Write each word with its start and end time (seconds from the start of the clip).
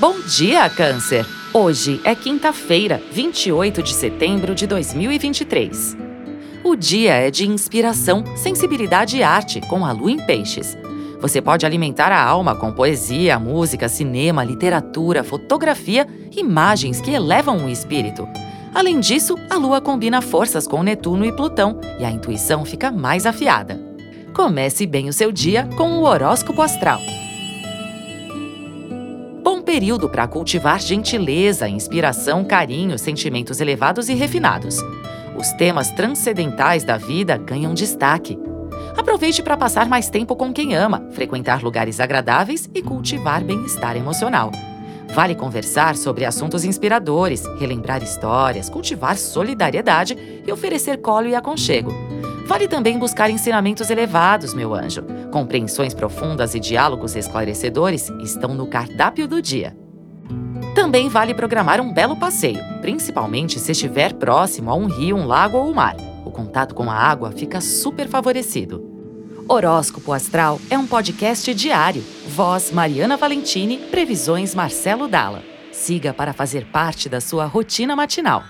Bom 0.00 0.20
dia, 0.20 0.70
Câncer! 0.70 1.26
Hoje 1.52 2.00
é 2.04 2.14
quinta-feira, 2.14 3.02
28 3.10 3.82
de 3.82 3.92
setembro 3.92 4.54
de 4.54 4.64
2023. 4.64 5.96
O 6.62 6.76
dia 6.76 7.14
é 7.14 7.32
de 7.32 7.48
inspiração, 7.48 8.22
sensibilidade 8.36 9.16
e 9.16 9.24
arte, 9.24 9.60
com 9.62 9.84
a 9.84 9.90
lua 9.90 10.12
em 10.12 10.24
peixes. 10.24 10.78
Você 11.20 11.42
pode 11.42 11.66
alimentar 11.66 12.12
a 12.12 12.22
alma 12.22 12.54
com 12.54 12.70
poesia, 12.70 13.40
música, 13.40 13.88
cinema, 13.88 14.44
literatura, 14.44 15.24
fotografia, 15.24 16.06
imagens 16.36 17.00
que 17.00 17.10
elevam 17.10 17.66
o 17.66 17.68
espírito. 17.68 18.24
Além 18.72 19.00
disso, 19.00 19.34
a 19.50 19.56
lua 19.56 19.80
combina 19.80 20.22
forças 20.22 20.68
com 20.68 20.80
Netuno 20.80 21.24
e 21.24 21.32
Plutão 21.32 21.80
e 21.98 22.04
a 22.04 22.10
intuição 22.12 22.64
fica 22.64 22.92
mais 22.92 23.26
afiada. 23.26 23.80
Comece 24.32 24.86
bem 24.86 25.08
o 25.08 25.12
seu 25.12 25.32
dia 25.32 25.68
com 25.76 25.98
o 25.98 26.04
horóscopo 26.04 26.62
astral 26.62 27.00
período 29.68 30.08
para 30.08 30.26
cultivar 30.26 30.80
gentileza, 30.80 31.68
inspiração, 31.68 32.42
carinho, 32.42 32.98
sentimentos 32.98 33.60
elevados 33.60 34.08
e 34.08 34.14
refinados. 34.14 34.78
Os 35.36 35.52
temas 35.52 35.90
transcendentais 35.90 36.84
da 36.84 36.96
vida 36.96 37.36
ganham 37.36 37.74
destaque. 37.74 38.38
Aproveite 38.96 39.42
para 39.42 39.58
passar 39.58 39.86
mais 39.86 40.08
tempo 40.08 40.34
com 40.34 40.54
quem 40.54 40.74
ama, 40.74 41.06
frequentar 41.10 41.62
lugares 41.62 42.00
agradáveis 42.00 42.66
e 42.74 42.80
cultivar 42.80 43.44
bem-estar 43.44 43.94
emocional. 43.94 44.50
Vale 45.14 45.34
conversar 45.34 45.96
sobre 45.96 46.24
assuntos 46.24 46.64
inspiradores, 46.64 47.44
relembrar 47.60 48.02
histórias, 48.02 48.70
cultivar 48.70 49.18
solidariedade 49.18 50.16
e 50.46 50.50
oferecer 50.50 50.96
colo 51.02 51.28
e 51.28 51.34
aconchego. 51.34 51.92
Vale 52.48 52.66
também 52.66 52.98
buscar 52.98 53.28
ensinamentos 53.28 53.90
elevados, 53.90 54.54
meu 54.54 54.72
anjo. 54.72 55.04
Compreensões 55.30 55.92
profundas 55.92 56.54
e 56.54 56.58
diálogos 56.58 57.14
esclarecedores 57.14 58.08
estão 58.22 58.54
no 58.54 58.66
cardápio 58.66 59.28
do 59.28 59.42
dia. 59.42 59.76
Também 60.74 61.10
vale 61.10 61.34
programar 61.34 61.78
um 61.78 61.92
belo 61.92 62.16
passeio, 62.16 62.64
principalmente 62.80 63.60
se 63.60 63.72
estiver 63.72 64.14
próximo 64.14 64.70
a 64.70 64.74
um 64.74 64.86
rio, 64.86 65.14
um 65.14 65.26
lago 65.26 65.58
ou 65.58 65.68
um 65.70 65.74
mar. 65.74 65.94
O 66.24 66.30
contato 66.30 66.74
com 66.74 66.90
a 66.90 66.94
água 66.94 67.32
fica 67.32 67.60
super 67.60 68.08
favorecido. 68.08 68.82
Horóscopo 69.46 70.10
Astral 70.14 70.58
é 70.70 70.78
um 70.78 70.86
podcast 70.86 71.52
diário. 71.52 72.02
Voz 72.28 72.72
Mariana 72.72 73.18
Valentini, 73.18 73.76
previsões 73.76 74.54
Marcelo 74.54 75.06
Dalla. 75.06 75.42
Siga 75.70 76.14
para 76.14 76.32
fazer 76.32 76.64
parte 76.72 77.10
da 77.10 77.20
sua 77.20 77.44
rotina 77.44 77.94
matinal. 77.94 78.42